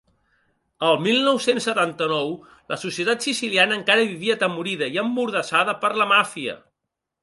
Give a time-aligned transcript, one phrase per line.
[0.87, 2.33] El mil nou-cents setanta-nou,
[2.75, 6.63] la societat siciliana encara vivia atemorida i emmordassada per la màfia.